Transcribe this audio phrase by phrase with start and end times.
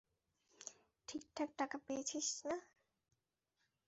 [1.07, 2.57] ঠিকঠাক টাকা পেয়েছিস না?